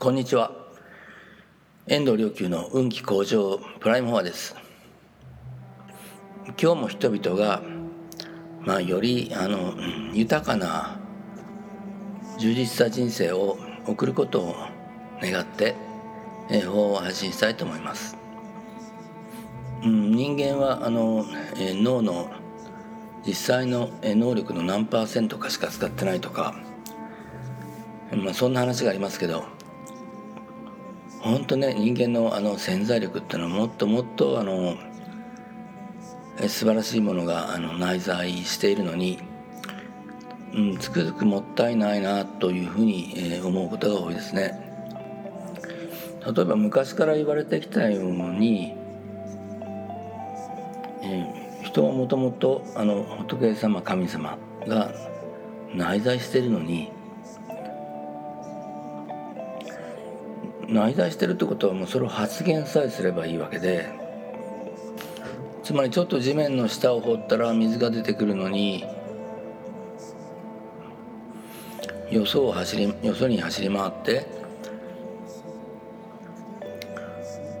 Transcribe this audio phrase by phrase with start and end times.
[0.00, 0.52] こんにちは。
[1.88, 4.54] 遠藤良久の運気向上プライムフォアです。
[6.50, 7.62] 今日も人々が
[8.60, 9.74] まあよりあの
[10.12, 11.00] 豊かな
[12.38, 13.58] 充実した人生を
[13.88, 14.54] 送ることを
[15.20, 15.74] 願って
[16.68, 18.16] 法を発信したいと思います、
[19.82, 21.26] うん、人間はあの
[21.56, 22.30] 脳の
[23.26, 26.54] 実際の能力の何パーセントかしか使ってないとか、
[28.12, 29.57] まあ、そんな話がありますけど
[31.20, 34.76] 本当ね人間のあの潜在力っていうのはもっともっとあの
[36.46, 39.18] 素晴らしいものがあの内在しているのに、
[40.54, 44.68] うん、つくづくもったいないなというふうに、えー、思うことが多いですね。
[46.24, 48.74] 例えば昔から言われてきたように、
[51.02, 54.92] えー、人はもともとあの仏様神様が
[55.74, 56.92] 内在しているのに
[60.68, 63.88] 内在してるってことはもうそれを発言さえすればいいわけで
[65.62, 68.84] つまりちょっと地面の下を掘ったら水が出てくるのに
[72.10, 74.26] よそを走りよそに走り回って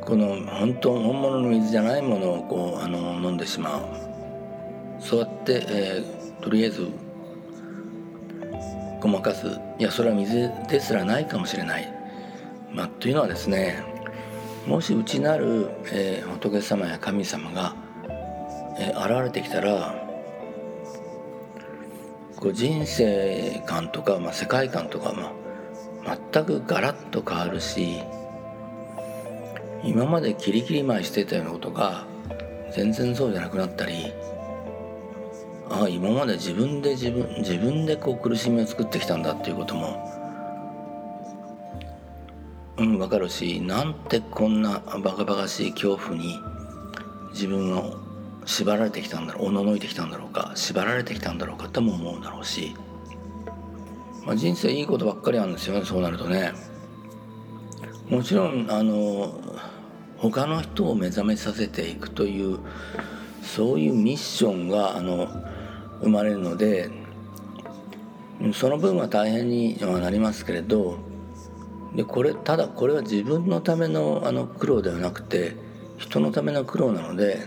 [0.02, 4.08] この本当本物の水じゃないものをこうあの飲んでしまう。
[5.00, 6.88] そうやって、えー、とりあえず
[9.00, 9.46] ごまかす。
[9.78, 11.97] いやそれは水ですらないかもしれない。
[12.72, 13.82] まあ、というのはですね
[14.66, 17.74] もし内なる、えー、仏様や神様が、
[18.78, 20.04] えー、現れてきたら
[22.36, 25.32] こう人生観とか、まあ、世界観とか、ま
[26.12, 28.00] あ、全くガラッと変わるし
[29.82, 32.06] 今までキリキリ舞いしてたようなことが
[32.74, 34.12] 全然そうじゃなくなったり
[35.70, 40.17] ああ今まで自分で自分自分でこう苦しみを作ってきたんだっていうことも
[42.78, 46.40] うん、分かるしなんてこんなバカバカしい恐怖に
[47.32, 47.96] 自分を
[48.46, 52.74] 縛られてきたんだろうおののいてきたんだろうか縛られてきたんだろうかとも思うだろうし、
[54.24, 56.52] まあ、人生いいことばっかりなんですよねそうなるとね。
[58.08, 59.38] もちろんあの
[60.16, 62.58] 他の人を目覚めさせていくという
[63.42, 65.28] そういうミッションがあの
[66.00, 66.90] 生まれるので
[68.54, 70.98] その分は大変にはなりますけれど
[71.94, 75.56] でこれただこれは自分のためのあの苦労ではなくて
[75.96, 77.46] 人のための苦労なので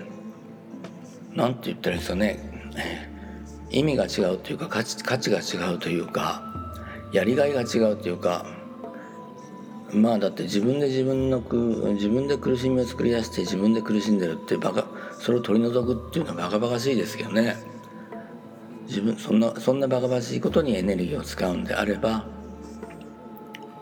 [1.33, 2.51] 何て言ったらいいですかね。
[3.69, 6.43] 意味が違うというか価値価値が違うというか
[7.13, 8.45] やりがいが違うというか
[9.93, 11.41] まあだって自分で自分の
[11.93, 14.85] 自分で苦しみを作り出して自分で苦しんでるってバカ
[15.19, 17.55] それを取り除くっていうのはバカバカしいですけどね。
[18.87, 22.25] 自分そんなそんなバカバカしいことにエネルギーを使うんであれば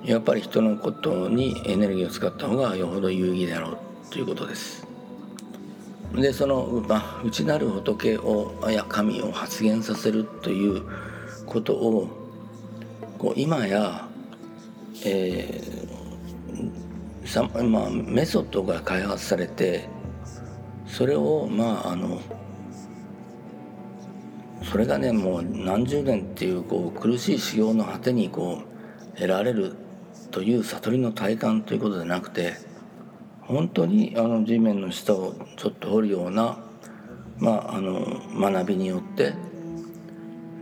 [0.04, 3.78] やっぱり人のことにエネルギーを使った方がよほど有意義だろう
[4.10, 4.88] ということです。
[6.16, 10.84] でその、まあ、内なる仏をや神を発現させるという
[11.46, 12.08] ことを
[13.20, 14.08] こう今や、
[15.06, 19.88] えーさまあ、メソッドが開発されて
[20.88, 22.20] それをまああの
[24.64, 29.76] それがねもう何十年っていうこう苦しい修行の果てにこう得られる
[30.32, 32.54] という悟りの体感ということでなくて
[33.42, 36.60] 本当にあの地面の下をちょっと掘るような、
[37.40, 39.34] まあ、あの学びによって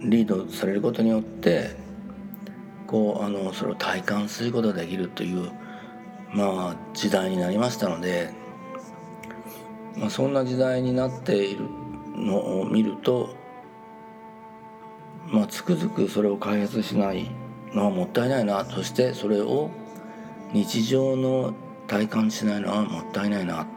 [0.02, 1.76] リードされることによって
[2.86, 5.52] こうあのそれを体感することができるという、
[6.32, 8.32] まあ、時代になりましたので、
[9.98, 11.66] まあ、そんな時代になっている
[12.16, 13.36] のを見ると、
[15.28, 17.30] まあ、つくづくそれを開発しない
[17.74, 18.66] のはもったいないな。
[18.66, 19.70] そしてそれを
[20.54, 21.54] 日常の
[21.88, 23.68] 体感しないのはもったいないな、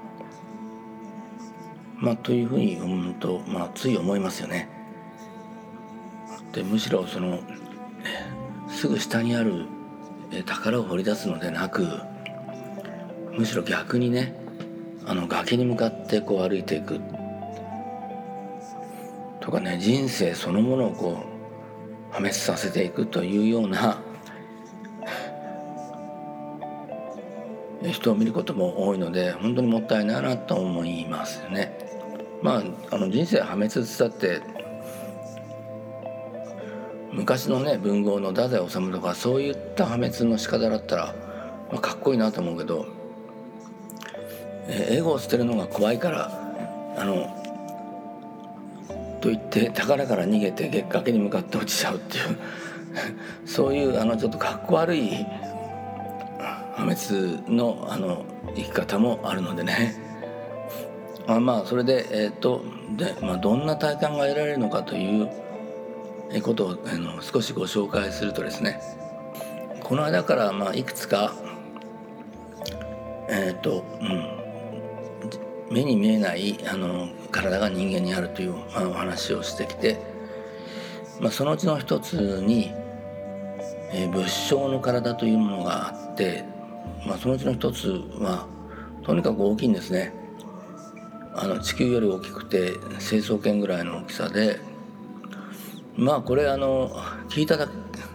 [1.98, 4.68] まあ、というふうに思うと、まあ、つい思いますよね。
[6.52, 7.40] でむしろその
[8.68, 9.66] すぐ下にある
[10.46, 11.86] 宝を掘り出すのでなく
[13.36, 14.34] むしろ逆にね
[15.06, 17.00] あの崖に向かってこう歩いていく。
[19.40, 21.29] とかね人生そのものをこう
[22.10, 23.98] 破滅させていくというような
[27.90, 31.78] 人を見ることも多いので本当にもったいないなと思いますね。
[32.42, 34.40] まあ、あの人生破滅したって
[37.12, 41.14] 昔のね文豪の太宰治とかそういった破滅の仕方だったら、
[41.70, 42.86] まあ、かっこいいなと思うけど、
[44.68, 46.30] えー、エゴを捨てるのが怖いから
[46.96, 47.39] あの
[49.20, 52.36] と言って宝から逃げて月崖に向かって落ちちゃうっていう。
[53.46, 55.26] そういうあのちょっとかっこ悪い
[56.74, 58.24] 破滅のあの
[58.56, 59.94] 生き方もあるのでね。
[61.26, 62.64] あまあそれでえ、ー、と
[62.96, 65.28] で、まあ、どんな体感が得られるのかという
[66.42, 68.80] ことをあの少しご紹介するとですね。
[69.84, 71.32] この間からまあいくつか
[73.28, 74.39] えっ、ー、と、うん、
[75.70, 79.98] 目に見えないあの体が人間にあるという、まあ、お話をしてきて、
[81.20, 82.72] まあ、そのうちの一つに、
[83.92, 86.44] えー、仏性の体というものがあって、
[87.06, 87.88] まあ、そのうちの一つ
[88.18, 88.46] は
[89.02, 90.12] とにかく大きいんですね。
[91.32, 94.58] あの地球より大きくて成層圏ぐらいの大きさで
[95.96, 96.90] まあこれあの
[97.28, 97.68] 聞いただ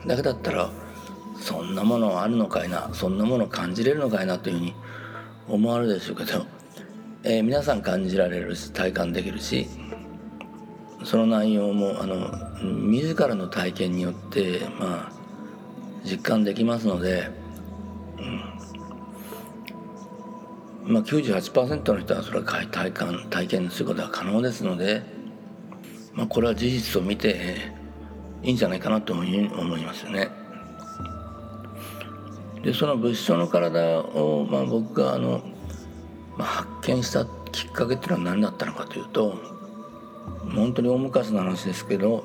[0.05, 0.69] けだったら
[1.39, 4.75] そんなものあるのかいなそんなもの感じれるのかいなというふうに
[5.47, 6.45] 思われるでしょうけど、
[7.27, 9.67] えー、皆さん感じられるし体感できるし
[11.03, 12.31] その内容もあの
[12.61, 15.11] 自らの体験によってまあ
[16.03, 17.31] 実感できますので、
[20.85, 25.01] うんまあ、98%の人はそれは体感体験することは可能ですので、
[26.13, 27.71] まあ、これは事実を見て
[28.43, 29.49] いいんじゃないかなと思い
[29.83, 30.29] ますよね。
[32.61, 35.41] でその物質の体を、まあ、僕があの、
[36.37, 39.37] まあ、発見したきっかけっていうのは何だったのかというと
[40.53, 42.23] 本当に大昔の話ですけど、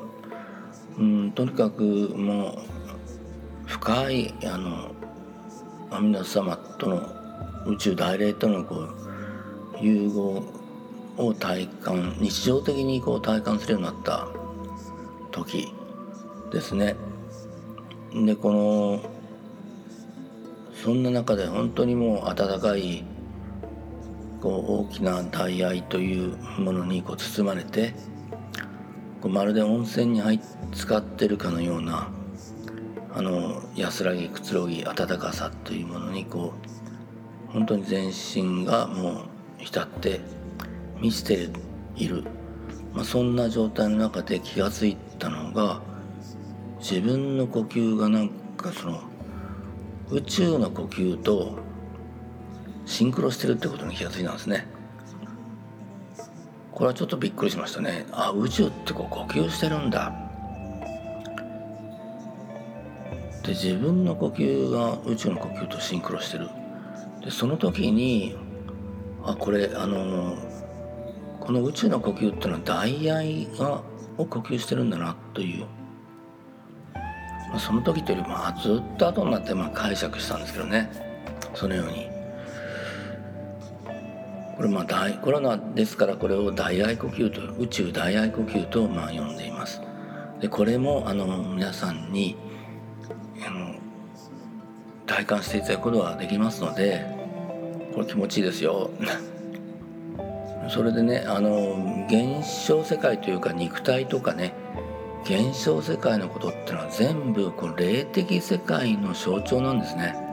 [0.98, 2.58] うん、とにかくもう
[3.66, 4.92] 深いあの
[5.90, 7.20] 阿弥陀様との
[7.66, 8.94] 宇宙大霊とのこう
[9.80, 10.42] 融合
[11.16, 14.28] を体感日常的にこう体感するようになった
[15.30, 15.72] 時
[16.52, 16.96] ですね。
[18.12, 19.00] でこの
[20.74, 23.04] そんな中で本当にもう温かい
[24.40, 27.94] こう大きな大愛というものにこう包まれて
[29.20, 30.40] こうまるで温泉に入っ
[30.72, 32.08] 使ってるかのような
[33.12, 36.54] あの安らぎくつろぎ温かさというものにこ
[37.48, 39.24] う本当に全身がもう
[39.58, 40.20] 浸って
[41.00, 41.48] 満ちて
[41.96, 42.24] いる、
[42.94, 45.82] まあ、そんな状態の中で気が付いたのが
[46.78, 49.02] 自分の呼吸がなんかその
[50.10, 51.58] 宇宙の呼吸と
[52.86, 54.66] シンクロしてるってことに気がついたんですね。
[56.72, 58.06] これはちょっとびっくりしましたね。
[58.10, 60.12] あ宇宙ってこう呼吸してるんだ。
[63.42, 66.48] で自分の呼吸が宇宙の呼吸とシンクロしてる。
[67.22, 68.36] でその時に
[69.24, 70.36] あこれあの
[71.38, 73.82] この宇宙の呼吸っていうのは大愛が
[74.16, 75.66] を呼吸してるんだなという。
[77.50, 80.90] まあ、その時というよりまあずっと後になってまあ解釈したんですけどね。
[81.54, 82.09] そのように。
[84.60, 89.80] これまあ大コロナですからこれを大愛呼吸と宇宙大愛呼吸とまあ呼んでいます。
[90.38, 92.36] でこれもあの皆さんに
[93.46, 93.74] あの
[95.06, 97.06] 体感していただくことができますので
[97.94, 98.90] これ気持ちいいですよ。
[100.68, 104.52] それでねあの現象世界というか肉体とかね
[105.24, 110.29] 現象世界のことってのは全部この霊的世界の象徴なんですね。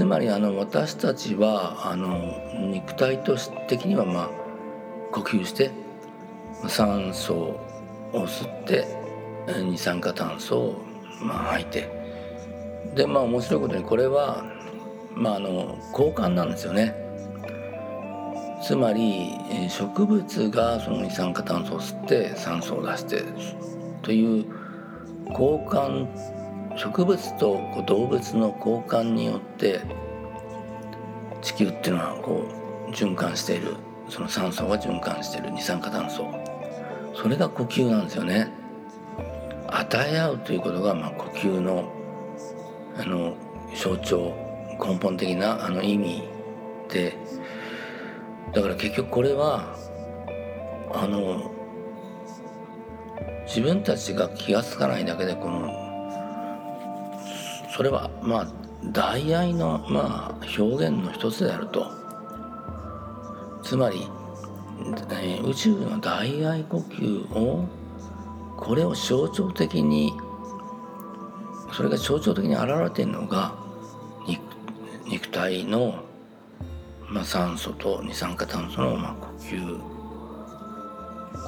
[0.00, 2.16] つまりあの私たちはあの
[2.70, 3.36] 肉体と
[3.68, 4.30] 的にはまあ
[5.12, 5.70] 呼吸して
[6.68, 7.58] 酸素を
[8.14, 8.86] 吸って
[9.62, 10.84] 二酸化炭素を
[11.20, 12.00] まあ吐いて。
[12.94, 14.42] でまあ面白いことにこれは
[15.14, 16.94] まああの交換なんですよね。
[18.62, 19.36] つまり
[19.68, 23.22] 植物がその二酸化炭素を吸って酸素を出して
[24.00, 24.46] という
[25.28, 26.08] 交換
[26.76, 29.80] 植物と動物の交換によって
[31.42, 32.46] 地球っていうのはこ
[32.88, 33.76] う循環している。
[34.08, 35.50] その酸素が循環している。
[35.52, 36.26] 二酸化炭素。
[37.14, 38.48] それが呼吸なんですよね。
[39.68, 41.92] 与え合うということがまあ呼吸の
[42.96, 43.34] あの
[43.74, 44.34] 象徴。
[44.84, 46.28] 根本的なあの意味
[46.88, 47.16] で。
[48.52, 49.76] だから結局これは
[50.92, 51.52] あの
[53.46, 55.89] 自分たちが気が付かないだけでこの
[57.74, 58.52] それはまあ
[58.92, 61.90] 大愛のまあ表現の一つであると。
[63.62, 64.08] つまり、
[65.10, 67.68] えー、宇宙の大愛呼吸を
[68.56, 70.14] これを象徴的に
[71.72, 73.54] それが象徴的に現れているのが
[75.06, 76.04] 肉体の
[77.10, 80.00] まあ、酸素と二酸化炭素のまあ呼吸。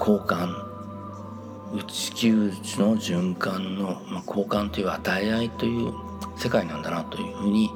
[0.00, 0.52] 交換
[1.86, 2.34] 地球
[2.78, 5.92] の循環の、まあ、交換という与え合いという
[6.42, 7.70] 世界なんだなというふうに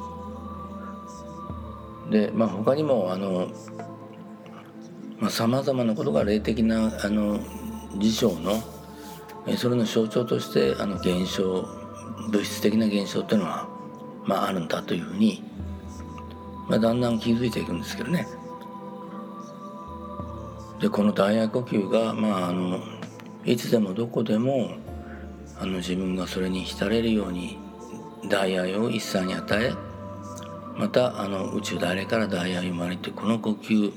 [2.11, 3.49] で、まあ、他にもあの
[5.31, 7.39] さまざ、まなことが霊的なあの
[7.99, 8.63] 事象の
[9.57, 11.67] それの象徴としてあの現象
[12.31, 13.77] 物質的な現象というのは
[14.27, 15.43] まあ、あるんだというふうに、
[16.69, 18.27] まあ、だんだん気づいていくんですけどね。
[20.81, 22.81] でこの大愛呼吸が、まあ、あの
[23.45, 24.73] いつでもどこでも
[25.59, 27.59] あの自分がそれに浸れるように
[28.29, 29.73] 大愛を一切に与え
[30.77, 33.93] またあの宇宙誰から大愛生まれてこの呼吸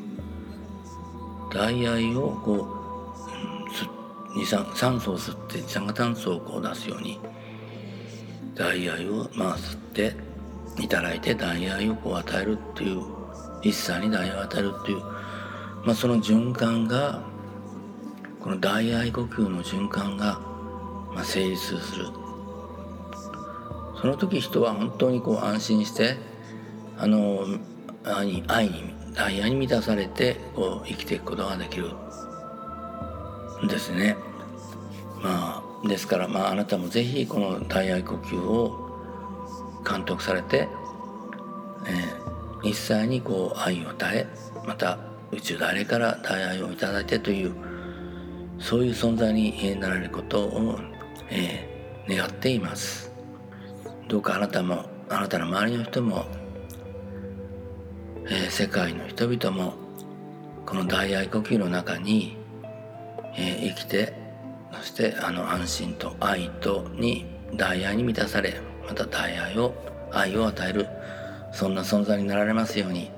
[1.52, 2.76] 大愛をこ
[4.36, 7.20] う二酸酸素を吸って二酸化炭素をこう出すように
[8.56, 10.14] 大愛をまあ吸って
[10.80, 13.02] いただいて大愛をこう与えるっていう
[13.62, 15.00] 一切に大愛を与えるっていう、
[15.84, 17.24] まあ、その循環が
[18.40, 20.40] この大愛呼吸の循環が、
[21.14, 22.29] まあ、成立する。
[24.02, 26.18] その時人は本当にこう安心して
[26.98, 27.46] あの
[28.04, 31.92] 愛に愛に大愛に満たされてこう生きていくことができる
[33.64, 34.16] んですね。
[35.22, 38.90] まあですからまああなたもぜひこの大愛呼吸を
[39.90, 40.70] 監督されて、
[41.88, 44.28] えー、一切にこう愛を与え
[44.66, 44.98] また
[45.32, 47.54] 宇宙誰から大愛をいただいてという
[48.60, 50.80] そういう存在になられることを、
[51.30, 53.09] えー、願っています。
[54.10, 56.26] どうかあなたもあなたの周りの人も
[58.32, 59.74] えー、世界の人々も
[60.64, 62.38] この大愛呼吸の中に、
[63.36, 64.14] えー、生きて
[64.72, 67.26] そしてあの安心と愛とに
[67.56, 69.74] 大愛に満たされまた大愛を
[70.12, 70.88] 愛を与える
[71.52, 73.10] そんな存在になられますように